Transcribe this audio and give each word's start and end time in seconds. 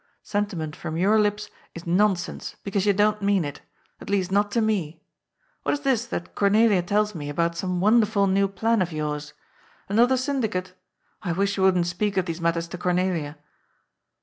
Sentiment 0.23 0.75
from 0.75 0.97
your 0.97 1.19
lips 1.19 1.51
is 1.75 1.85
non 1.85 2.15
sense, 2.15 2.55
because 2.63 2.87
you 2.87 2.91
don't 2.91 3.21
mean 3.21 3.45
it. 3.45 3.61
At 3.99 4.09
least, 4.09 4.31
not 4.31 4.49
to 4.53 4.59
me. 4.59 5.03
What 5.61 5.73
is 5.73 5.81
this 5.81 6.07
that 6.07 6.33
Cornelia 6.33 6.81
tells 6.81 7.13
me 7.13 7.29
about 7.29 7.55
some 7.55 7.79
wonderful 7.79 8.25
new 8.25 8.47
plan 8.47 8.81
of 8.81 8.91
yours? 8.91 9.33
Another 9.87 10.17
syndicate? 10.17 10.73
I 11.21 11.33
wish 11.33 11.55
you 11.55 11.61
wouldn't 11.61 11.85
speak 11.85 12.17
of 12.17 12.25
these 12.25 12.41
matters 12.41 12.67
to 12.69 12.79
Cornelia.' 12.79 13.37